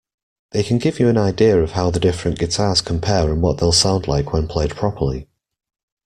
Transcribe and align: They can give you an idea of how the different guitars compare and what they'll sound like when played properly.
They 0.49 0.63
can 0.63 0.79
give 0.79 0.99
you 0.99 1.09
an 1.09 1.17
idea 1.19 1.61
of 1.61 1.73
how 1.73 1.91
the 1.91 1.99
different 1.99 2.39
guitars 2.39 2.81
compare 2.81 3.31
and 3.31 3.39
what 3.39 3.59
they'll 3.59 3.71
sound 3.71 4.07
like 4.07 4.33
when 4.33 4.47
played 4.47 4.71
properly. 4.71 5.27